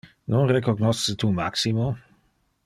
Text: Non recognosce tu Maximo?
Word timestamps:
Non 0.31 0.47
recognosce 0.55 1.13
tu 1.15 1.27
Maximo? 1.29 1.93